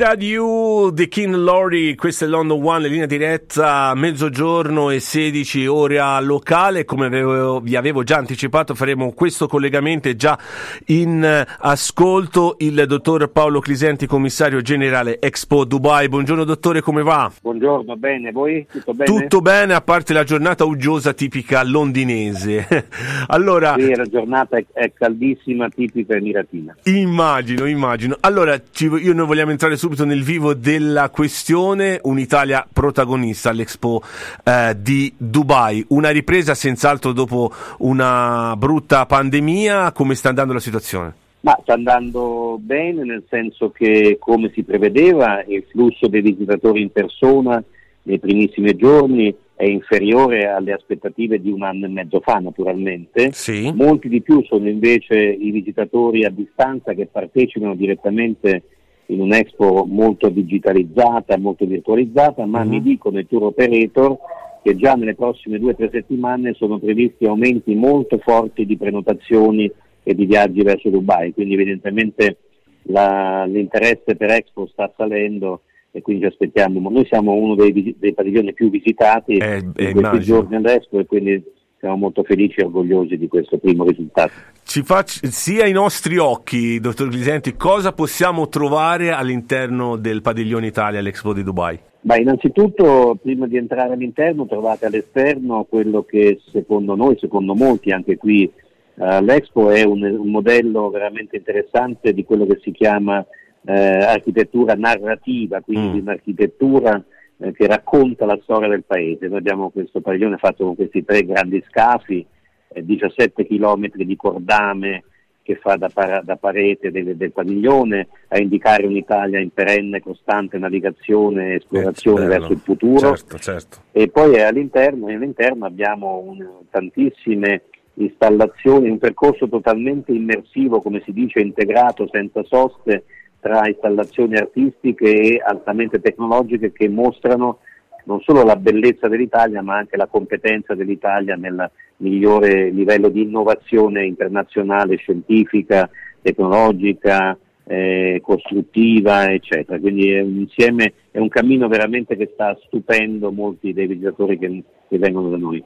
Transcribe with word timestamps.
Without 0.00 0.22
You, 0.22 0.94
The 0.94 1.08
King 1.08 1.34
Lori, 1.34 1.94
questa 1.94 2.24
è 2.24 2.28
London 2.28 2.64
One, 2.64 2.88
linea 2.88 3.04
diretta, 3.04 3.92
mezzogiorno 3.94 4.88
e 4.88 4.98
16 4.98 5.66
ora 5.66 6.18
locale, 6.20 6.86
come 6.86 7.04
avevo, 7.04 7.60
vi 7.60 7.76
avevo 7.76 8.02
già 8.02 8.16
anticipato 8.16 8.74
faremo 8.74 9.12
questo 9.12 9.46
collegamento 9.46 10.10
già 10.16 10.38
in 10.86 11.44
ascolto 11.58 12.54
il 12.60 12.82
dottor 12.86 13.30
Paolo 13.30 13.60
Clisenti, 13.60 14.06
commissario 14.06 14.62
generale 14.62 15.20
Expo 15.20 15.66
Dubai. 15.66 16.08
Buongiorno 16.08 16.44
dottore, 16.44 16.80
come 16.80 17.02
va? 17.02 17.30
Buongiorno, 17.38 17.94
bene, 17.96 18.32
voi? 18.32 18.66
Tutto 18.72 18.94
bene? 18.94 19.04
Tutto 19.04 19.40
bene, 19.42 19.74
a 19.74 19.82
parte 19.82 20.14
la 20.14 20.24
giornata 20.24 20.64
uggiosa 20.64 21.12
tipica 21.12 21.62
londinese. 21.62 22.86
allora... 23.28 23.74
Sì, 23.78 23.94
la 23.94 24.06
giornata 24.06 24.56
è, 24.56 24.64
è 24.72 24.92
caldissima, 24.94 25.68
tipica 25.68 26.14
emiratina. 26.14 26.74
Immagino, 26.84 27.66
immagino. 27.66 28.16
Allora, 28.20 28.58
ci, 28.70 28.86
io 28.86 29.12
noi 29.12 29.26
vogliamo 29.26 29.50
entrare 29.50 29.76
subito 29.90 30.04
nel 30.04 30.22
vivo 30.22 30.54
della 30.54 31.10
questione, 31.10 31.98
un'Italia 32.04 32.64
protagonista 32.72 33.50
all'Expo 33.50 34.00
eh, 34.44 34.76
di 34.80 35.12
Dubai, 35.16 35.84
una 35.88 36.10
ripresa 36.10 36.54
senz'altro 36.54 37.10
dopo 37.10 37.50
una 37.78 38.54
brutta 38.56 39.04
pandemia, 39.04 39.90
come 39.90 40.14
sta 40.14 40.28
andando 40.28 40.52
la 40.52 40.60
situazione? 40.60 41.12
Ma 41.40 41.58
sta 41.62 41.72
andando 41.72 42.56
bene 42.60 43.02
nel 43.02 43.24
senso 43.28 43.70
che 43.70 44.18
come 44.20 44.52
si 44.54 44.62
prevedeva 44.62 45.42
il 45.44 45.64
flusso 45.68 46.06
dei 46.06 46.20
visitatori 46.20 46.82
in 46.82 46.92
persona 46.92 47.60
nei 48.02 48.20
primissimi 48.20 48.76
giorni 48.76 49.34
è 49.56 49.64
inferiore 49.64 50.46
alle 50.46 50.72
aspettative 50.72 51.40
di 51.40 51.50
un 51.50 51.62
anno 51.62 51.86
e 51.86 51.88
mezzo 51.88 52.20
fa 52.20 52.34
naturalmente. 52.34 53.32
Sì. 53.32 53.72
Molti 53.74 54.08
di 54.08 54.22
più 54.22 54.42
sono 54.44 54.68
invece 54.68 55.16
i 55.16 55.50
visitatori 55.50 56.24
a 56.24 56.30
distanza 56.30 56.92
che 56.92 57.06
partecipano 57.06 57.74
direttamente 57.74 58.62
in 59.10 59.20
un'expo 59.20 59.86
molto 59.88 60.28
digitalizzata, 60.28 61.36
molto 61.36 61.66
virtualizzata, 61.66 62.46
ma 62.46 62.64
mi 62.64 62.80
dicono 62.80 63.18
i 63.18 63.26
tour 63.26 63.44
operator 63.44 64.16
che 64.62 64.76
già 64.76 64.94
nelle 64.94 65.14
prossime 65.14 65.58
due 65.58 65.72
o 65.72 65.74
tre 65.74 65.90
settimane 65.90 66.54
sono 66.54 66.78
previsti 66.78 67.24
aumenti 67.24 67.74
molto 67.74 68.18
forti 68.18 68.66
di 68.66 68.76
prenotazioni 68.76 69.70
e 70.02 70.14
di 70.14 70.26
viaggi 70.26 70.62
verso 70.62 70.90
Dubai, 70.90 71.32
quindi 71.32 71.54
evidentemente 71.54 72.36
la, 72.82 73.44
l'interesse 73.46 74.16
per 74.16 74.30
Expo 74.30 74.66
sta 74.66 74.92
salendo 74.96 75.62
e 75.90 76.02
quindi 76.02 76.22
ci 76.22 76.28
aspettiamo. 76.28 76.88
Noi 76.88 77.04
siamo 77.06 77.32
uno 77.32 77.54
dei, 77.54 77.96
dei 77.98 78.14
padiglioni 78.14 78.52
più 78.52 78.70
visitati 78.70 79.36
eh, 79.38 79.58
in 79.58 79.72
eh, 79.74 79.92
questi 79.92 79.98
immagino. 79.98 80.20
giorni 80.20 80.56
all'Expo 80.56 80.98
e 81.00 81.06
quindi 81.06 81.42
siamo 81.80 81.96
molto 81.96 82.22
felici 82.22 82.60
e 82.60 82.64
orgogliosi 82.64 83.16
di 83.16 83.26
questo 83.26 83.56
primo 83.58 83.84
risultato. 83.84 84.32
Ci 84.62 84.82
faccia 84.82 85.26
sia 85.28 85.64
ai 85.64 85.72
nostri 85.72 86.18
occhi, 86.18 86.78
dottor 86.78 87.08
Glisenti, 87.08 87.56
cosa 87.56 87.92
possiamo 87.92 88.48
trovare 88.48 89.10
all'interno 89.10 89.96
del 89.96 90.20
padiglione 90.20 90.66
Italia 90.66 91.00
all'Expo 91.00 91.32
di 91.32 91.42
Dubai? 91.42 91.78
Beh, 92.02 92.18
innanzitutto, 92.18 93.18
prima 93.20 93.46
di 93.46 93.56
entrare 93.56 93.94
all'interno, 93.94 94.46
trovate 94.46 94.86
all'esterno 94.86 95.66
quello 95.68 96.02
che 96.02 96.38
secondo 96.52 96.94
noi, 96.94 97.16
secondo 97.18 97.54
molti, 97.54 97.90
anche 97.90 98.16
qui 98.16 98.44
eh, 98.44 98.52
all'Expo, 98.96 99.70
è 99.70 99.82
un, 99.82 100.02
un, 100.02 100.28
modello 100.30 100.90
veramente 100.90 101.36
interessante 101.36 102.12
di 102.12 102.24
quello 102.24 102.46
che 102.46 102.58
si 102.62 102.72
chiama 102.72 103.24
eh, 103.64 103.72
architettura 103.74 104.74
narrativa, 104.74 105.60
quindi 105.60 105.98
mm. 105.98 106.02
un'architettura 106.02 107.02
eh, 107.40 107.52
che 107.52 107.66
racconta 107.66 108.26
la 108.26 108.38
storia 108.42 108.68
del 108.68 108.84
paese. 108.84 109.28
Noi 109.28 109.38
abbiamo 109.38 109.70
questo 109.70 110.00
padiglione 110.00 110.36
fatto 110.36 110.64
con 110.64 110.76
questi 110.76 111.04
tre 111.04 111.24
grandi 111.24 111.62
scafi, 111.68 112.26
17 112.72 113.46
km 113.46 113.90
di 113.94 114.16
cordame 114.16 115.04
che 115.42 115.56
fa 115.56 115.74
da, 115.74 115.88
para, 115.88 116.20
da 116.20 116.36
parete 116.36 116.90
del, 116.92 117.16
del, 117.16 117.32
padiglione 117.32 118.06
a 118.28 118.38
indicare 118.38 118.86
un'Italia 118.86 119.40
in 119.40 119.50
perenne 119.50 120.00
costante 120.00 120.58
navigazione 120.58 121.52
e 121.52 121.54
esplorazione 121.56 122.24
Eh, 122.26 122.28
verso 122.28 122.52
il 122.52 122.58
futuro 122.58 123.16
Certo, 123.16 123.38
certo. 123.38 123.78
e 123.90 124.08
poi 124.08 124.40
all'interno, 124.40 125.08
all'interno 125.08 125.66
abbiamo 125.66 126.22
un, 126.24 126.46
tantissime 126.70 127.62
installazioni, 127.94 128.88
un 128.88 128.98
percorso 128.98 129.48
totalmente 129.48 130.12
immersivo, 130.12 130.80
come 130.80 131.02
si 131.04 131.12
dice, 131.12 131.40
integrato 131.40 132.08
senza 132.10 132.44
soste 132.44 133.04
tra 133.40 133.66
installazioni 133.66 134.36
artistiche 134.36 135.10
e 135.10 135.42
altamente 135.44 136.00
tecnologiche 136.00 136.72
che 136.72 136.88
mostrano 136.88 137.58
non 138.04 138.20
solo 138.20 138.42
la 138.42 138.56
bellezza 138.56 139.08
dell'Italia 139.08 139.62
ma 139.62 139.76
anche 139.76 139.96
la 139.96 140.06
competenza 140.06 140.74
dell'Italia 140.74 141.36
nel 141.36 141.70
migliore 141.98 142.70
livello 142.70 143.08
di 143.08 143.22
innovazione 143.22 144.04
internazionale, 144.06 144.96
scientifica, 144.96 145.88
tecnologica, 146.22 147.36
eh, 147.64 148.20
costruttiva, 148.22 149.30
eccetera. 149.30 149.78
Quindi 149.78 150.10
è 150.10 150.20
un 150.20 150.38
insieme, 150.40 150.92
è 151.10 151.18
un 151.18 151.28
cammino 151.28 151.68
veramente 151.68 152.16
che 152.16 152.30
sta 152.32 152.58
stupendo 152.66 153.30
molti 153.30 153.72
dei 153.72 153.86
visitatori 153.86 154.38
che, 154.38 154.62
che 154.88 154.98
vengono 154.98 155.30
da 155.30 155.36
noi. 155.36 155.62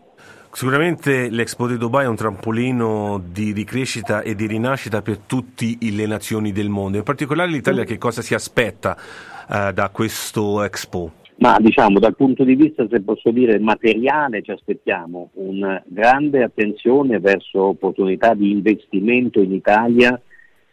Sicuramente 0.54 1.30
l'Expo 1.30 1.66
di 1.66 1.76
Dubai 1.76 2.04
è 2.04 2.08
un 2.08 2.14
trampolino 2.14 3.20
di 3.20 3.50
ricrescita 3.50 4.22
e 4.22 4.36
di 4.36 4.46
rinascita 4.46 5.02
per 5.02 5.18
tutte 5.18 5.76
le 5.80 6.06
nazioni 6.06 6.52
del 6.52 6.68
mondo, 6.68 6.96
in 6.96 7.02
particolare 7.02 7.50
l'Italia 7.50 7.82
che 7.82 7.98
cosa 7.98 8.22
si 8.22 8.34
aspetta 8.34 8.96
uh, 9.48 9.72
da 9.72 9.90
questo 9.92 10.62
Expo? 10.62 11.10
Ma 11.38 11.56
diciamo 11.58 11.98
dal 11.98 12.14
punto 12.14 12.44
di 12.44 12.54
vista, 12.54 12.86
se 12.88 13.00
posso 13.00 13.32
dire, 13.32 13.58
materiale 13.58 14.42
ci 14.42 14.52
aspettiamo 14.52 15.30
una 15.34 15.82
grande 15.84 16.44
attenzione 16.44 17.18
verso 17.18 17.64
opportunità 17.64 18.34
di 18.34 18.52
investimento 18.52 19.40
in 19.40 19.52
Italia 19.52 20.18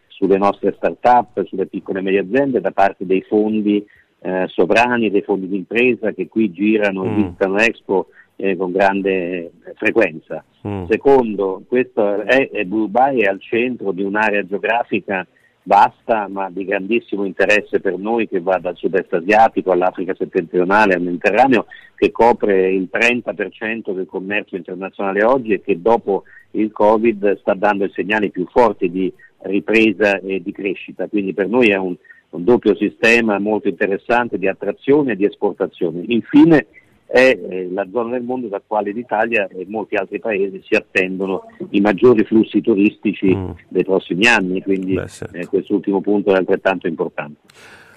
sulle 0.09 0.37
nostre 0.37 0.75
start-up, 0.77 1.43
sulle 1.47 1.65
piccole 1.65 1.97
e 1.97 2.01
medie 2.03 2.19
aziende 2.19 2.61
da 2.61 2.69
parte 2.69 3.07
dei 3.07 3.23
fondi 3.27 3.83
eh, 4.19 4.45
sovrani, 4.49 5.09
dei 5.09 5.23
fondi 5.23 5.47
di 5.47 5.55
impresa 5.55 6.11
che 6.11 6.27
qui 6.27 6.51
girano 6.51 7.03
e 7.03 7.09
Mm. 7.09 7.15
visitano 7.15 7.57
Expo 7.57 8.07
eh, 8.41 8.57
con 8.57 8.71
grande 8.71 9.51
frequenza. 9.75 10.43
Mm. 10.67 10.85
Secondo, 10.89 11.63
questo 11.67 12.21
è, 12.21 12.49
è 12.49 12.63
Dubai 12.65 13.21
è 13.21 13.27
al 13.27 13.41
centro 13.41 13.91
di 13.91 14.03
un'area 14.03 14.45
geografica 14.45 15.25
vasta 15.63 16.27
ma 16.27 16.49
di 16.49 16.65
grandissimo 16.65 17.23
interesse 17.23 17.79
per 17.79 17.95
noi 17.97 18.27
che 18.27 18.39
va 18.39 18.57
dal 18.57 18.75
sud-est 18.75 19.13
asiatico 19.13 19.71
all'Africa 19.71 20.15
settentrionale 20.15 20.95
al 20.95 21.03
Mediterraneo 21.03 21.67
che 21.95 22.11
copre 22.11 22.71
il 22.71 22.89
30% 22.91 23.93
del 23.93 24.07
commercio 24.07 24.55
internazionale 24.55 25.23
oggi 25.23 25.53
e 25.53 25.61
che 25.61 25.79
dopo 25.79 26.23
il 26.51 26.71
Covid 26.71 27.39
sta 27.39 27.53
dando 27.53 27.85
i 27.85 27.91
segnali 27.93 28.31
più 28.31 28.47
forti 28.47 28.89
di 28.89 29.13
ripresa 29.43 30.19
e 30.19 30.41
di 30.41 30.51
crescita. 30.51 31.07
Quindi 31.07 31.33
per 31.33 31.47
noi 31.47 31.69
è 31.69 31.77
un, 31.77 31.95
un 32.29 32.43
doppio 32.43 32.75
sistema 32.75 33.39
molto 33.39 33.67
interessante 33.67 34.37
di 34.37 34.47
attrazione 34.47 35.13
e 35.13 35.15
di 35.15 35.25
esportazione. 35.25 36.03
Infine 36.07 36.65
è 37.11 37.37
eh, 37.37 37.69
la 37.71 37.85
zona 37.91 38.11
del 38.11 38.23
mondo 38.23 38.47
da 38.47 38.61
quale 38.65 38.91
l'Italia 38.91 39.47
e 39.49 39.65
molti 39.67 39.95
altri 39.95 40.19
paesi 40.19 40.61
si 40.63 40.75
attendono 40.75 41.43
i 41.71 41.81
maggiori 41.81 42.23
flussi 42.23 42.61
turistici 42.61 43.35
Mm. 43.35 43.49
dei 43.67 43.83
prossimi 43.83 44.25
anni, 44.27 44.61
quindi 44.61 44.93
Beh, 44.93 45.07
certo. 45.07 45.35
eh, 45.35 45.45
quest'ultimo 45.45 45.99
punto 46.01 46.31
è 46.33 46.37
altrettanto 46.37 46.87
importante. 46.87 47.39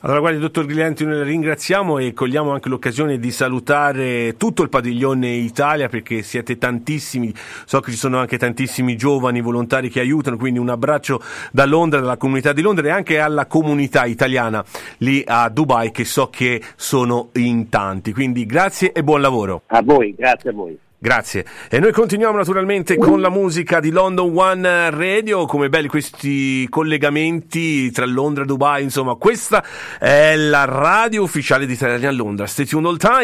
Allora, 0.05 0.21
guardi, 0.21 0.39
dottor 0.39 0.67
Griglianti, 0.67 1.07
noi 1.07 1.17
la 1.17 1.23
ringraziamo 1.23 1.97
e 1.97 2.13
cogliamo 2.13 2.53
anche 2.53 2.69
l'occasione 2.69 3.19
di 3.19 3.31
salutare 3.31 4.37
tutto 4.37 4.63
il 4.63 4.69
padiglione 4.69 5.29
Italia 5.29 5.89
perché 5.89 6.21
siete 6.21 6.59
tantissimi, 6.59 7.33
so 7.65 7.81
che 7.81 7.91
ci 7.91 7.97
sono 7.97 8.19
anche 8.19 8.37
tantissimi 8.37 8.97
giovani 8.97 9.41
volontari 9.41 9.89
che 9.89 10.01
aiutano, 10.01 10.37
quindi 10.37 10.59
un 10.59 10.69
abbraccio 10.69 11.23
da 11.51 11.65
Londra, 11.65 12.01
dalla 12.01 12.19
comunità 12.19 12.53
di 12.53 12.61
Londra 12.61 12.87
e 12.87 12.91
anche 12.91 13.19
alla 13.19 13.47
comunità 13.47 14.05
italiana 14.05 14.63
lì 14.99 15.25
a 15.27 15.49
Dubai 15.49 15.91
che 15.91 16.05
so 16.05 16.29
che 16.29 16.61
sono 16.77 17.31
in 17.37 17.71
tanti. 17.71 18.13
Quindi 18.13 18.45
grazie 18.45 18.93
e 18.93 19.03
buon 19.03 19.23
lavoro. 19.23 19.63
A 19.69 19.81
voi, 19.81 20.15
grazie 20.15 20.51
a 20.51 20.53
voi. 20.53 20.79
Grazie. 21.05 21.45
E 21.69 21.81
noi 21.81 21.93
continuiamo 21.93 22.35
naturalmente 22.35 22.97
con 22.97 23.21
la 23.21 23.29
musica 23.29 23.79
di 23.79 23.91
London 23.91 24.33
One 24.35 24.89
Radio, 24.89 25.45
come 25.45 25.69
belli 25.69 25.87
questi 25.87 26.67
collegamenti 26.71 27.91
tra 27.91 28.07
Londra 28.07 28.45
e 28.45 28.47
Dubai, 28.47 28.83
insomma, 28.83 29.15
questa 29.17 29.63
è 29.99 30.35
la 30.35 30.65
radio 30.65 31.23
ufficiale 31.23 31.67
di 31.67 31.75
Italia 31.75 32.09
a 32.09 32.13
Londra. 32.13 32.47
Stay 32.47 32.65
tuned 32.65 32.87
all 32.87 32.97
time. 32.97 33.23